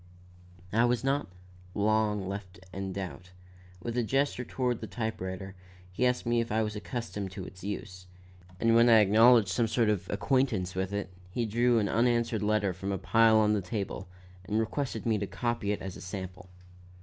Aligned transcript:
I 0.73 0.83
was 0.85 1.03
not 1.03 1.27
long 1.75 2.27
left 2.27 2.59
in 2.73 2.91
doubt. 2.91 3.29
With 3.83 3.95
a 3.95 4.01
gesture 4.01 4.43
toward 4.43 4.81
the 4.81 4.87
type 4.87 5.21
writer, 5.21 5.53
he 5.91 6.07
asked 6.07 6.25
me 6.25 6.41
if 6.41 6.51
I 6.51 6.63
was 6.63 6.75
accustomed 6.75 7.29
to 7.33 7.45
its 7.45 7.63
use; 7.63 8.07
and 8.59 8.73
when 8.73 8.89
I 8.89 8.97
acknowledged 8.97 9.49
some 9.49 9.67
sort 9.67 9.89
of 9.89 10.09
acquaintance 10.09 10.73
with 10.73 10.91
it, 10.91 11.13
he 11.29 11.45
drew 11.45 11.77
an 11.77 11.87
unanswered 11.87 12.41
letter 12.41 12.73
from 12.73 12.91
a 12.91 12.97
pile 12.97 13.37
on 13.37 13.53
the 13.53 13.61
table 13.61 14.07
and 14.45 14.59
requested 14.59 15.05
me 15.05 15.19
to 15.19 15.27
copy 15.27 15.71
it 15.71 15.83
as 15.83 15.95
a 15.95 16.01
sample. 16.01 16.49